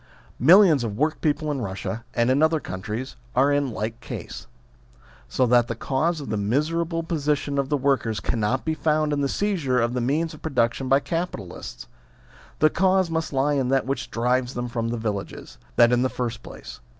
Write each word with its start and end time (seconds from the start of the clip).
Millions 0.39 0.83
of 0.83 0.97
workpeople 0.97 1.51
in 1.51 1.59
Eussia, 1.59 2.01
and 2.15 2.31
in 2.31 2.41
other 2.41 2.59
countries, 2.59 3.17
are 3.35 3.53
in 3.53 3.69
like 3.71 3.99
case. 3.99 4.47
So 5.27 5.45
that 5.45 5.67
the 5.67 5.75
cause 5.75 6.19
of 6.19 6.29
the 6.31 6.37
miserable 6.37 7.03
position 7.03 7.59
of 7.59 7.69
the 7.69 7.77
workers 7.77 8.19
cannot 8.19 8.65
be 8.65 8.73
found 8.73 9.13
in 9.13 9.21
the 9.21 9.29
seizure 9.29 9.79
of 9.79 9.93
the 9.93 10.01
means 10.01 10.33
of 10.33 10.41
production 10.41 10.89
by 10.89 11.01
capitalists. 11.01 11.85
The 12.57 12.71
cause 12.71 13.11
must 13.11 13.31
lie 13.31 13.53
in 13.53 13.67
that 13.69 13.85
which 13.85 14.09
drives 14.09 14.55
them 14.55 14.69
from 14.69 14.87
the 14.87 14.97
villages. 14.97 15.59
That 15.75 15.91
in 15.91 16.01
the 16.01 16.09
first 16.09 16.41
place. 16.41 16.79